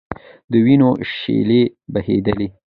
د 0.51 0.53
وینو 0.65 0.89
شېلې 1.13 1.63
بهېدلې. 1.93 2.47